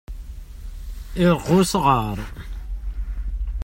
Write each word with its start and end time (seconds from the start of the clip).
Iṛeqq 1.23 1.47
usɣaṛ. 1.59 2.17